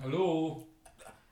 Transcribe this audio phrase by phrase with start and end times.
[0.00, 0.66] Hallo,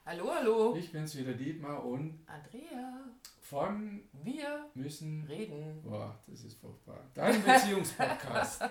[0.04, 0.76] Hallo, hallo.
[0.76, 3.04] ich bin's wieder, Dietmar, und Andrea,
[3.40, 5.24] von wir müssen.
[5.28, 5.82] reden.
[5.82, 7.00] Boah, das ist furchtbar.
[7.14, 8.62] Dein Beziehungspodcast.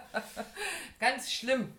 [1.00, 1.74] Ganz schlimm.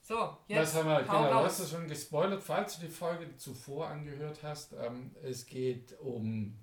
[0.00, 1.02] So, jetzt Was haben wir?
[1.02, 4.72] Genau, du hast es schon gespoilert, falls du die Folge zuvor angehört hast.
[4.74, 6.56] Ähm, es geht um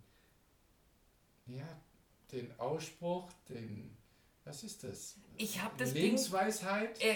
[1.48, 1.68] ja,
[2.32, 3.98] den Ausspruch, den.
[4.46, 5.16] Was ist das?
[5.38, 6.04] Ich habe das Ding.
[6.04, 7.02] Lebensweisheit?
[7.02, 7.16] Äh, äh,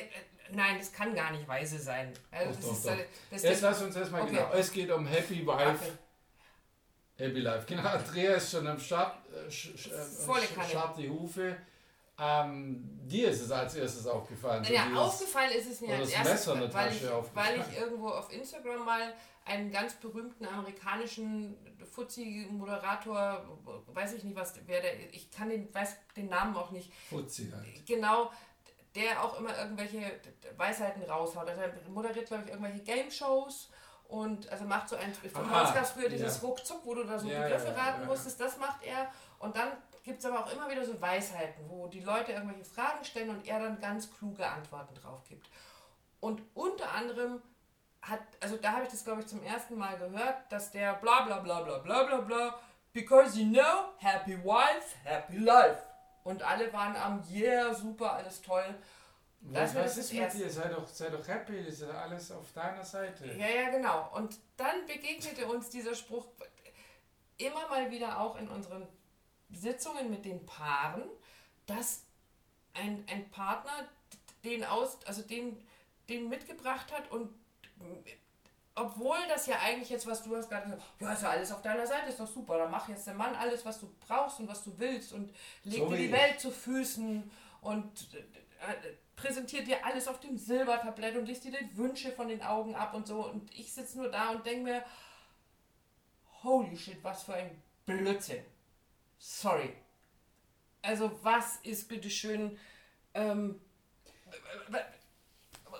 [0.51, 2.13] nein, das kann gar nicht weise sein.
[2.31, 3.05] Also Doch, das doch, ist, doch.
[3.31, 4.35] das Jetzt lass uns erstmal Okay.
[4.35, 4.51] genau.
[4.53, 5.97] Es geht um Happy Wife.
[7.17, 7.65] Happy Life.
[7.67, 11.57] Genau, Andrea ist schon am Start, äh, sch, äh, die Hufe.
[12.17, 14.63] Ähm, dir ist es als erstes aufgefallen.
[14.63, 18.31] so Ja, aufgefallen ist es mir als das erstes, weil ich, weil ich irgendwo auf
[18.31, 21.55] Instagram mal einen ganz berühmten amerikanischen
[21.91, 23.45] Fuzzi-Moderator,
[23.87, 27.51] weiß ich nicht, was wer der ich kann den, weiß den Namen auch nicht, Fuzzi
[27.53, 27.85] halt.
[27.85, 28.31] genau,
[28.95, 30.19] der auch immer irgendwelche
[30.57, 31.47] Weisheiten raushaut.
[31.47, 33.69] Also er moderiert, glaube ich, irgendwelche Game-Shows
[34.07, 36.47] und also macht so ein, von uns gab es früher dieses ja.
[36.47, 39.11] Ruckzuck, wo du da so Ja, Begriffe ja, raten musstest, das macht er.
[39.39, 39.71] Und dann
[40.03, 43.47] gibt es aber auch immer wieder so Weisheiten, wo die Leute irgendwelche Fragen stellen und
[43.47, 45.49] er dann ganz kluge Antworten drauf gibt.
[46.19, 47.41] Und unter anderem
[48.01, 51.21] hat, also da habe ich das glaube ich zum ersten Mal gehört, dass der bla
[51.21, 52.59] bla bla bla bla bla bla,
[52.93, 55.81] because you know, happy wife, happy life.
[56.25, 58.75] Und alle waren am yeah, super, alles toll.
[59.41, 60.49] Das Was, ist mit dir?
[60.49, 63.27] Sei doch, sei doch happy, ist alles auf deiner Seite.
[63.37, 64.09] Ja, ja, genau.
[64.15, 66.25] Und dann begegnete uns dieser Spruch
[67.37, 68.87] immer mal wieder auch in unseren
[69.51, 71.03] Sitzungen mit den Paaren,
[71.67, 72.01] dass
[72.73, 73.87] ein, ein Partner
[74.43, 75.63] den aus, also den,
[76.09, 77.29] den mitgebracht hat und
[78.75, 81.61] obwohl das ja eigentlich jetzt, was du hast gerade gesagt, ja, ist ja alles auf
[81.61, 84.47] deiner Seite, ist doch super, dann mach jetzt der Mann alles, was du brauchst und
[84.49, 86.11] was du willst und leg So dir die ich.
[86.11, 88.73] Welt zu Füßen und äh,
[89.15, 92.93] präsentiert dir alles auf dem Silbertablett und liest dir die Wünsche von den Augen ab
[92.93, 94.85] und so und ich sitze nur da und denke mir,
[96.43, 98.43] holy shit, was für ein Blödsinn.
[99.17, 99.73] Sorry.
[100.81, 102.59] Also was ist bitteschön,
[103.13, 103.59] ähm,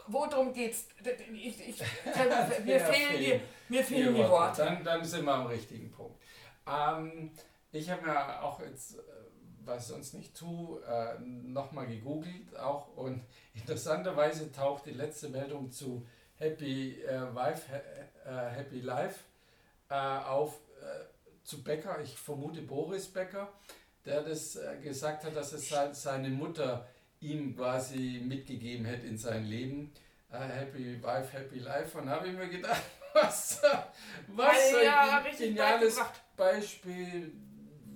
[0.08, 0.88] worum geht's?
[1.34, 1.80] Ich, ich,
[2.66, 4.64] mir, Ja, fehlen die, mir fehlen die Worte.
[4.64, 6.22] Dann, dann sind wir am richtigen Punkt.
[6.68, 7.32] Ähm,
[7.72, 9.02] ich habe ja auch jetzt, äh,
[9.66, 13.24] was ich sonst nicht tue, äh, nochmal gegoogelt auch und
[13.54, 16.06] interessanterweise taucht die letzte Meldung zu
[16.38, 17.72] Happy äh, Wife,
[18.26, 19.20] äh, Happy Life
[19.90, 21.06] äh, auf äh,
[21.44, 23.52] zu Becker, ich vermute Boris Becker,
[24.06, 26.88] der das äh, gesagt hat, dass es se- seine Mutter
[27.32, 29.92] ihm quasi mitgegeben hätte in sein Leben.
[30.32, 31.98] Äh, happy Wife, Happy Life.
[31.98, 32.82] Und habe ich mir gedacht,
[33.14, 33.62] was,
[34.28, 36.00] was Ja, ja, ein geniales.
[36.36, 37.32] Beispiel,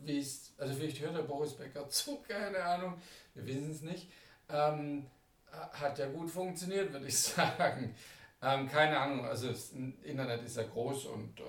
[0.03, 3.01] wie es, also vielleicht hört der Boris Becker zu, keine Ahnung,
[3.33, 4.09] wir wissen es nicht.
[4.49, 5.05] Ähm,
[5.51, 7.95] hat ja gut funktioniert, würde ich sagen.
[8.41, 11.43] Ähm, keine Ahnung, also das Internet ist ja groß und äh,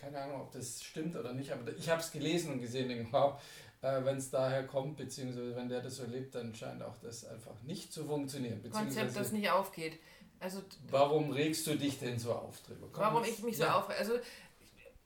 [0.00, 3.06] keine Ahnung, ob das stimmt oder nicht, aber ich habe es gelesen und gesehen, denke,
[3.12, 3.40] wow,
[3.82, 7.24] äh, wenn es daher kommt, beziehungsweise wenn der das so lebt, dann scheint auch das
[7.24, 8.62] einfach nicht zu funktionieren.
[8.70, 9.98] Konzept, das nicht aufgeht.
[10.40, 12.88] Also warum regst du dich denn so auf drüber?
[12.92, 13.98] Komm, warum ich mich so ja, aufrege.
[13.98, 14.14] Also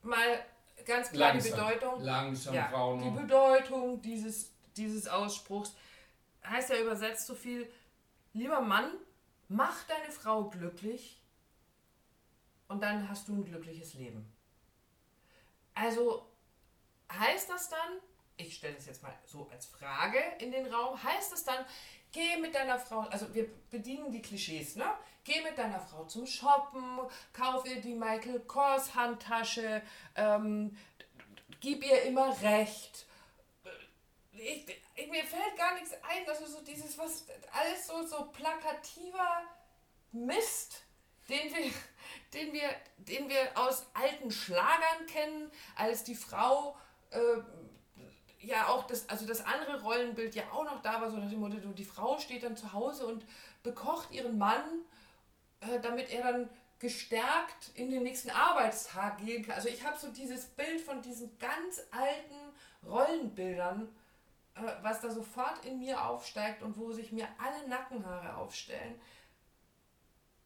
[0.03, 0.39] mal
[0.87, 1.69] ganz klar die Langsam.
[1.69, 2.01] Bedeutung.
[2.03, 3.03] Langsam, Ja, Frauen.
[3.03, 5.75] die Bedeutung dieses, dieses Ausspruchs
[6.45, 7.69] heißt ja übersetzt so viel,
[8.33, 8.93] lieber Mann,
[9.49, 11.21] mach deine Frau glücklich
[12.69, 14.31] und dann hast du ein glückliches Leben.
[15.75, 16.27] Also
[17.13, 17.99] heißt das dann,
[18.37, 21.65] ich stelle das jetzt mal so als Frage in den Raum, heißt das dann,
[22.13, 24.87] geh mit deiner Frau, also wir bedienen die Klischees, ne?
[25.25, 27.01] Geh mit deiner Frau zum Shoppen,
[27.33, 29.83] kauf ihr die Michael Kors Handtasche,
[30.15, 30.77] ähm,
[31.61, 33.07] gib ihr immer recht.
[34.33, 39.43] Ich, ich, mir fällt gar nichts ein, also so dieses, was, alles so, so plakativer
[40.13, 40.85] Mist,
[41.29, 41.73] den wir,
[42.33, 46.77] den wir, den wir aus alten Schlagern kennen, als die Frau
[47.11, 47.19] äh,
[48.47, 51.41] ja auch das, also das andere Rollenbild ja auch noch da war, so nach dem
[51.41, 53.25] Motto, die Frau steht dann zu Hause und
[53.63, 54.65] bekocht ihren Mann,
[55.61, 59.55] äh, damit er dann gestärkt in den nächsten Arbeitstag gehen kann.
[59.55, 62.35] Also ich habe so dieses Bild von diesen ganz alten
[62.87, 63.89] Rollenbildern,
[64.55, 69.01] äh, was da sofort in mir aufsteigt und wo sich mir alle Nackenhaare aufstellen,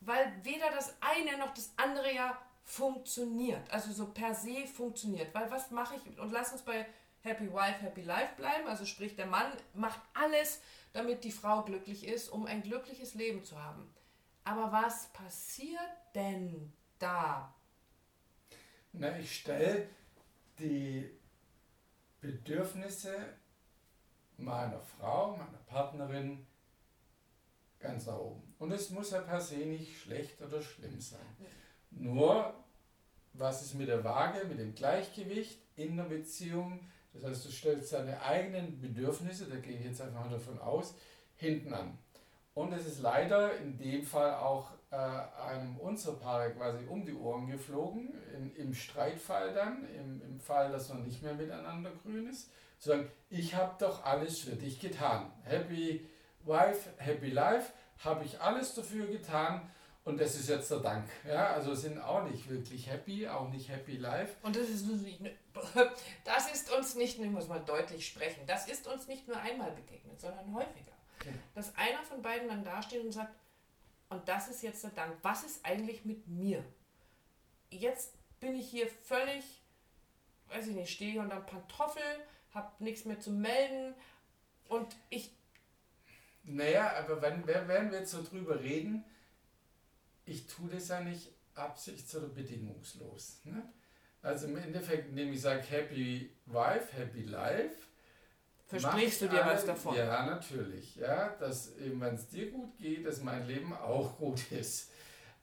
[0.00, 5.34] weil weder das eine noch das andere ja funktioniert, also so per se funktioniert.
[5.34, 6.86] Weil was mache ich, und lass uns bei
[7.22, 10.60] Happy Wife, Happy Life bleiben, also sprich der Mann macht alles,
[10.92, 13.92] damit die Frau glücklich ist, um ein glückliches Leben zu haben.
[14.44, 15.80] Aber was passiert
[16.14, 17.54] denn da?
[18.92, 19.88] Na, ich stelle
[20.58, 21.10] die
[22.20, 23.14] Bedürfnisse
[24.36, 26.46] meiner Frau, meiner Partnerin
[27.78, 28.54] ganz nach oben.
[28.58, 31.20] Und es muss ja per se nicht schlecht oder schlimm sein.
[31.90, 32.54] Nur,
[33.32, 36.90] was ist mit der Waage, mit dem Gleichgewicht in der Beziehung?
[37.12, 40.94] Das heißt, du stellst deine eigenen Bedürfnisse, da gehe ich jetzt einfach mal davon aus,
[41.36, 41.98] hinten an.
[42.54, 47.14] Und es ist leider in dem Fall auch äh, einem unserer Paare quasi um die
[47.14, 52.28] Ohren geflogen, in, im Streitfall dann, im, im Fall, dass man nicht mehr miteinander grün
[52.28, 55.30] ist, zu sagen, ich habe doch alles für dich getan.
[55.44, 56.06] Happy
[56.44, 59.70] Wife, Happy Life, habe ich alles dafür getan
[60.04, 61.08] und das ist jetzt der Dank.
[61.26, 64.34] Ja, also sind auch nicht wirklich happy, auch nicht happy life.
[64.42, 64.86] Und das ist,
[66.24, 69.70] das ist uns nicht, ich muss mal deutlich sprechen, das ist uns nicht nur einmal
[69.72, 70.92] begegnet, sondern häufiger.
[71.24, 71.32] Ja.
[71.54, 73.34] Dass einer von beiden dann dasteht und sagt,
[74.08, 76.64] und das ist jetzt der Dank, was ist eigentlich mit mir?
[77.70, 79.44] Jetzt bin ich hier völlig,
[80.48, 82.02] weiß ich nicht, stehe unter Pantoffel,
[82.52, 83.94] habe nichts mehr zu melden
[84.68, 85.30] und ich
[86.42, 89.04] naja, aber wenn, wenn wir jetzt so drüber reden,
[90.24, 93.40] ich tue das ja nicht absichts- oder bedingungslos.
[93.44, 93.62] Ne?
[94.22, 97.76] Also im Endeffekt, indem ich sage Happy Wife, Happy Life.
[98.66, 99.96] Versprichst du dir alle, was davon?
[99.96, 100.96] Ja, natürlich.
[100.96, 104.90] Ja, dass eben, wenn es dir gut geht, dass mein Leben auch gut ist.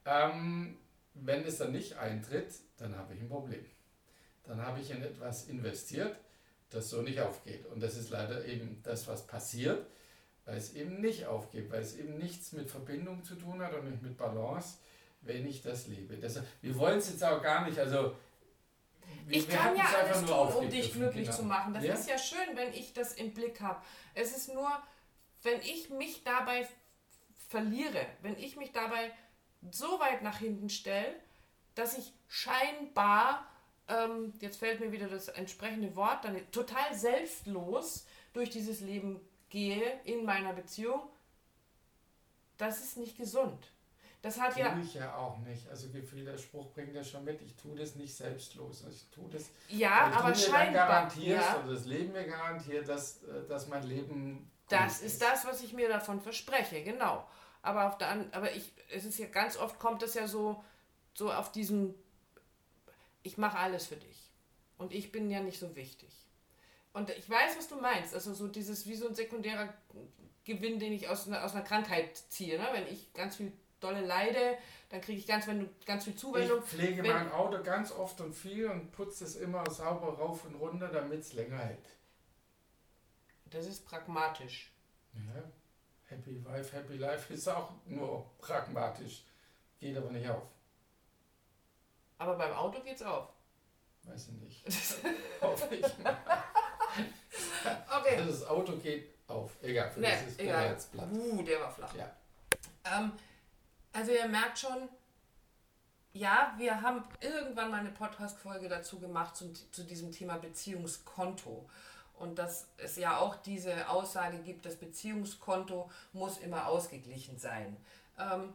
[0.06, 0.78] Ähm,
[1.14, 3.64] wenn es dann nicht eintritt, dann habe ich ein Problem.
[4.44, 6.16] Dann habe ich in etwas investiert,
[6.70, 7.66] das so nicht aufgeht.
[7.66, 9.86] Und das ist leider eben das, was passiert
[10.48, 13.90] weil es eben nicht aufgeht, weil es eben nichts mit Verbindung zu tun hat und
[13.90, 14.78] nicht mit Balance,
[15.20, 16.16] wenn ich das lebe.
[16.16, 18.16] Deshalb, wir wollen es jetzt auch gar nicht, also
[19.26, 21.36] wir, ich kann ja alles tun, um dich glücklich genau.
[21.36, 21.74] zu machen.
[21.74, 21.92] Das ja?
[21.92, 23.82] ist ja schön, wenn ich das im Blick habe.
[24.14, 24.70] Es ist nur,
[25.42, 26.66] wenn ich mich dabei
[27.48, 29.12] verliere, wenn ich mich dabei
[29.70, 31.14] so weit nach hinten stelle,
[31.74, 33.46] dass ich scheinbar,
[33.86, 40.00] ähm, jetzt fällt mir wieder das entsprechende Wort, dann total selbstlos durch dieses Leben gehe
[40.04, 41.02] in meiner Beziehung,
[42.56, 43.72] das ist nicht gesund.
[44.20, 44.76] Das hat tue ja.
[44.82, 45.68] ich ja auch nicht.
[45.68, 48.84] Also der Spruch bringt ja schon mit, ich tue das nicht selbstlos.
[48.84, 49.50] Also ich tue das.
[49.68, 50.70] Ja, aber du scheinbar.
[50.70, 51.60] Mir garantierst, ja.
[51.62, 54.50] oder das Leben mir garantiert, dass, äh, dass mein Leben.
[54.68, 57.26] Das ist, ist das, was ich mir davon verspreche, genau.
[57.62, 60.62] Aber auf der aber ich, es ist ja ganz oft kommt es ja so,
[61.14, 61.94] so auf diesem,
[63.22, 64.30] ich mache alles für dich.
[64.78, 66.10] Und ich bin ja nicht so wichtig.
[66.98, 68.12] Und ich weiß, was du meinst.
[68.12, 69.72] Also so dieses, wie so ein sekundärer
[70.44, 72.58] Gewinn, den ich aus einer, aus einer Krankheit ziehe.
[72.58, 72.66] Ne?
[72.72, 74.58] Wenn ich ganz viel dolle leide,
[74.88, 76.58] dann kriege ich ganz, wenn du ganz viel Zuwendung.
[76.58, 80.44] Ich pflege wenn, mein Auto ganz oft und viel und putze es immer sauber rauf
[80.44, 81.86] und runter, damit es länger hält.
[83.46, 84.72] Das ist pragmatisch.
[85.14, 85.42] Ja.
[86.06, 89.24] Happy Wife, Happy Life ist auch nur pragmatisch.
[89.78, 90.48] Geht aber nicht auf.
[92.18, 93.28] Aber beim Auto geht's auf.
[94.04, 94.66] Weiß ich nicht.
[95.40, 96.16] Hoffe ich mal.
[97.98, 98.16] Okay.
[98.16, 99.52] Also das Auto geht auf.
[99.62, 100.70] Egal, für nee, das ist egal.
[100.70, 101.08] jetzt platt.
[101.12, 101.94] Uh, der war flach.
[101.94, 102.10] Ja.
[102.84, 103.12] Ähm,
[103.92, 104.88] also ihr merkt schon,
[106.12, 111.68] ja, wir haben irgendwann mal eine Podcast-Folge dazu gemacht zu, zu diesem Thema Beziehungskonto.
[112.18, 117.76] Und dass es ja auch diese Aussage gibt, das Beziehungskonto muss immer ausgeglichen sein.
[118.18, 118.52] Ähm,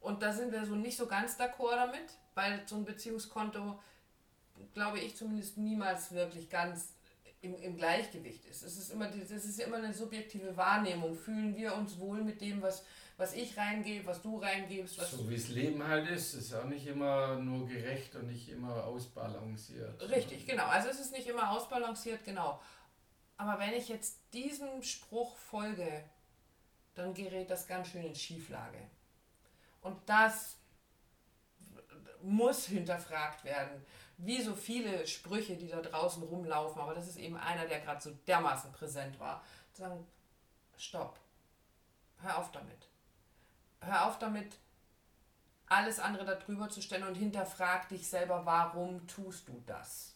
[0.00, 3.80] und da sind wir so nicht so ganz d'accord damit, weil so ein Beziehungskonto,
[4.74, 6.94] glaube ich zumindest, niemals wirklich ganz
[7.42, 8.62] im, im Gleichgewicht ist.
[8.62, 11.14] Es ist immer, das ist immer eine subjektive Wahrnehmung.
[11.14, 12.84] Fühlen wir uns wohl mit dem, was,
[13.16, 14.98] was ich reingebe, was du reingibst?
[14.98, 18.48] Was so wie es Leben halt ist, ist auch nicht immer nur gerecht und nicht
[18.48, 20.00] immer ausbalanciert.
[20.08, 20.66] Richtig, genau.
[20.66, 22.60] Also es ist nicht immer ausbalanciert, genau.
[23.36, 26.04] Aber wenn ich jetzt diesem Spruch folge,
[26.94, 28.78] dann gerät das ganz schön in Schieflage.
[29.80, 30.58] Und das
[32.22, 33.84] muss hinterfragt werden
[34.24, 38.00] wie so viele Sprüche, die da draußen rumlaufen, aber das ist eben einer, der gerade
[38.00, 39.42] so dermaßen präsent war.
[39.72, 40.06] Zu sagen,
[40.76, 41.18] stopp,
[42.20, 42.88] hör auf damit.
[43.80, 44.58] Hör auf damit,
[45.66, 50.14] alles andere darüber zu stellen und hinterfrag dich selber, warum tust du das?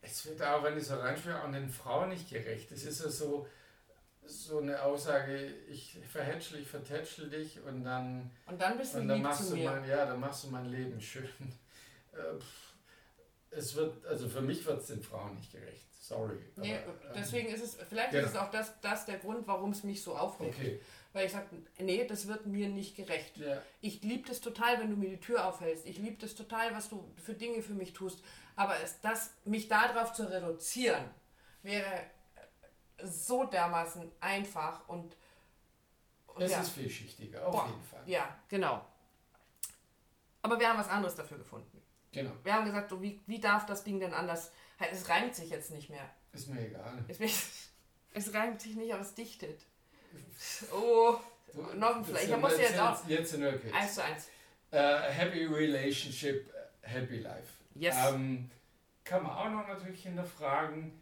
[0.00, 2.70] Es wird auch, wenn ich so reinspüre, an den Frauen nicht gerecht.
[2.70, 3.48] Es ist ja so,
[4.24, 9.08] so eine Aussage, ich verhätschel, ich vertätschel dich und dann, und dann bist du und
[9.08, 11.28] dann machst du mein, Ja, dann machst du mein Leben schön.
[12.10, 12.40] Äh,
[13.50, 15.86] es wird, also für mich wird es den Frauen nicht gerecht.
[16.00, 16.38] Sorry.
[16.56, 18.20] Nee, aber, ähm, deswegen ist es, vielleicht ja.
[18.20, 20.58] ist es auch das, das der Grund, warum es mich so aufregt.
[20.58, 20.80] Okay.
[21.12, 21.46] Weil ich sage,
[21.78, 23.36] nee, das wird mir nicht gerecht.
[23.36, 23.62] Ja.
[23.80, 25.86] Ich liebe das total, wenn du mir die Tür aufhältst.
[25.86, 28.22] Ich liebe das total, was du für Dinge für mich tust.
[28.56, 31.04] Aber es, das, mich darauf zu reduzieren,
[31.62, 32.04] wäre
[33.02, 35.16] so dermaßen einfach und.
[36.38, 36.60] es ja.
[36.60, 38.02] ist vielschichtiger, auf Boah, jeden Fall.
[38.06, 38.84] Ja, genau.
[40.42, 41.82] Aber wir haben was anderes dafür gefunden.
[42.12, 42.32] Genau.
[42.42, 44.52] Wir haben gesagt, so, wie, wie darf das Ding denn anders?
[44.92, 46.08] Es reimt sich jetzt nicht mehr.
[46.32, 47.04] Ist mir egal.
[47.08, 47.18] Es,
[48.12, 49.60] es reimt sich nicht, aber es dichtet.
[50.72, 51.16] Oh,
[51.52, 52.30] du, noch ein Vielleicht.
[52.30, 53.06] Ich muss jetzt auch.
[53.08, 53.72] Jetzt in okay.
[53.72, 54.28] Eins zu eins.
[54.70, 56.48] Äh, happy Relationship,
[56.82, 57.48] Happy Life.
[57.74, 57.96] Yes.
[58.08, 58.50] Ähm,
[59.04, 60.92] kann man auch noch natürlich hinterfragen.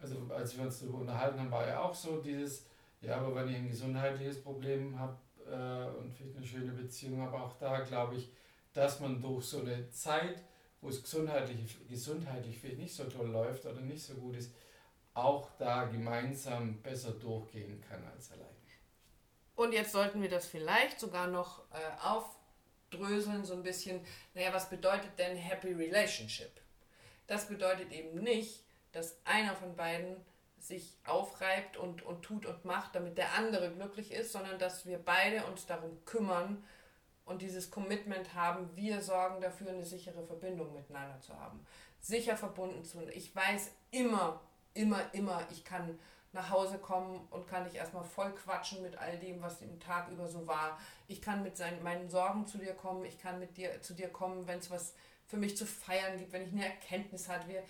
[0.00, 2.66] Also als wir uns darüber unterhalten haben, war ja auch so dieses,
[3.00, 7.36] ja, aber wenn ich ein gesundheitliches Problem habe äh, und vielleicht eine schöne Beziehung habe,
[7.36, 8.30] auch da glaube ich,
[8.78, 10.40] dass man durch so eine Zeit,
[10.80, 14.54] wo es gesundheitlich, gesundheitlich vielleicht nicht so toll läuft oder nicht so gut ist,
[15.14, 18.46] auch da gemeinsam besser durchgehen kann als allein.
[19.56, 24.00] Und jetzt sollten wir das vielleicht sogar noch äh, aufdröseln, so ein bisschen.
[24.34, 26.52] Naja, was bedeutet denn Happy Relationship?
[27.26, 30.14] Das bedeutet eben nicht, dass einer von beiden
[30.60, 34.98] sich aufreibt und, und tut und macht, damit der andere glücklich ist, sondern dass wir
[34.98, 36.62] beide uns darum kümmern
[37.28, 41.64] und dieses Commitment haben, wir sorgen dafür, eine sichere Verbindung miteinander zu haben.
[42.00, 43.06] Sicher verbunden zu.
[43.08, 44.40] Ich weiß immer,
[44.74, 45.98] immer, immer, ich kann
[46.32, 50.10] nach Hause kommen und kann dich erstmal voll quatschen mit all dem, was im Tag
[50.10, 50.78] über so war.
[51.06, 54.08] Ich kann mit seinen, meinen Sorgen zu dir kommen, ich kann mit dir zu dir
[54.08, 54.94] kommen, wenn es was
[55.26, 57.48] für mich zu feiern gibt, wenn ich eine Erkenntnis habe.
[57.48, 57.62] Wir,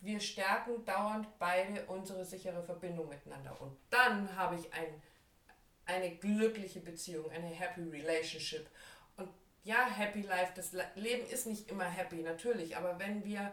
[0.00, 3.60] wir stärken dauernd beide unsere sichere Verbindung miteinander.
[3.60, 5.02] Und dann habe ich ein,
[5.86, 8.68] eine glückliche Beziehung, eine happy relationship.
[9.16, 9.28] Und
[9.64, 13.52] ja, happy life, das Leben ist nicht immer happy, natürlich, aber wenn wir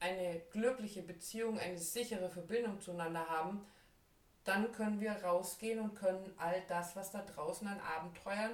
[0.00, 3.64] eine glückliche Beziehung, eine sichere Verbindung zueinander haben,
[4.44, 8.52] dann können wir rausgehen und können all das, was da draußen an Abenteuern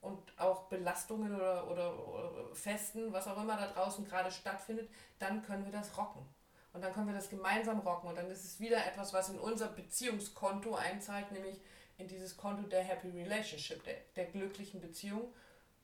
[0.00, 4.88] und auch Belastungen oder, oder, oder Festen, was auch immer da draußen gerade stattfindet,
[5.18, 6.24] dann können wir das rocken.
[6.72, 8.08] Und dann können wir das gemeinsam rocken.
[8.08, 11.60] Und dann ist es wieder etwas, was in unser Beziehungskonto einzahlt, nämlich
[11.98, 15.32] in dieses Konto der Happy Relationship, der, der glücklichen Beziehung.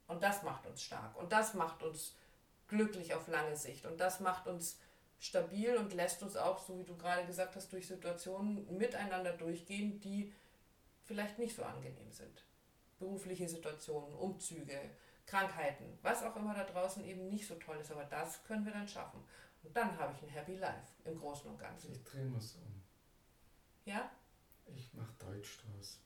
[0.07, 1.17] Und das macht uns stark.
[1.17, 2.17] Und das macht uns
[2.69, 3.85] glücklich auf lange Sicht.
[3.85, 4.79] Und das macht uns
[5.19, 10.01] stabil und lässt uns auch, so wie du gerade gesagt hast, durch Situationen miteinander durchgehen,
[10.01, 10.33] die
[11.05, 12.45] vielleicht nicht so angenehm sind.
[12.99, 14.79] Berufliche Situationen, Umzüge,
[15.27, 18.73] Krankheiten, was auch immer da draußen eben nicht so toll ist, aber das können wir
[18.73, 19.25] dann schaffen.
[19.63, 21.93] Und dann habe ich ein Happy Life im Großen und Ganzen.
[21.93, 22.83] Ich drehe mal so um.
[23.87, 24.11] Ja?
[24.77, 26.01] Ich mache Deutsch draus.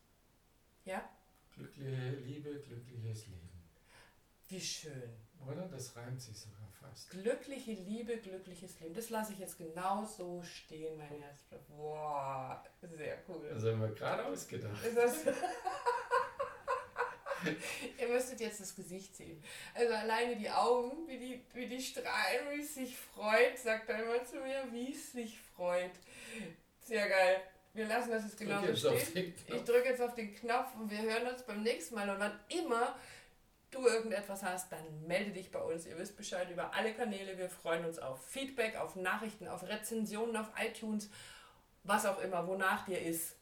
[0.84, 1.08] Ja?
[1.54, 3.48] Glückliche Liebe, glückliches Leben.
[4.48, 5.16] Wie schön.
[5.46, 5.68] Oder?
[5.68, 7.10] Das reimt sich sogar fast.
[7.10, 8.94] Glückliche Liebe, glückliches Leben.
[8.94, 11.40] Das lasse ich jetzt genau so stehen, mein Herz.
[11.68, 13.48] Boah, sehr cool.
[13.50, 14.80] Das haben wir gerade ausgedacht.
[17.98, 19.40] Ihr müsstet jetzt das Gesicht sehen.
[19.74, 24.02] Also alleine die Augen, wie die, wie die strahlen, wie es sich freut, sagt er
[24.02, 25.92] immer zu mir, wie es sich freut.
[26.80, 27.40] Sehr geil.
[27.78, 29.32] Wir lassen das jetzt genau so stehen.
[29.46, 32.10] Ich drücke jetzt auf den Knopf und wir hören uns beim nächsten Mal.
[32.10, 32.96] Und wann immer
[33.70, 35.86] du irgendetwas hast, dann melde dich bei uns.
[35.86, 37.38] Ihr wisst Bescheid über alle Kanäle.
[37.38, 41.08] Wir freuen uns auf Feedback, auf Nachrichten, auf Rezensionen, auf iTunes,
[41.84, 43.36] was auch immer, wonach dir ist.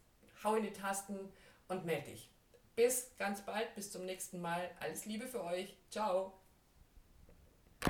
[0.44, 1.18] Hau in die Tasten
[1.68, 2.30] und melde dich.
[2.74, 4.70] Bis ganz bald, bis zum nächsten Mal.
[4.80, 5.74] Alles Liebe für euch.
[5.90, 6.34] Ciao.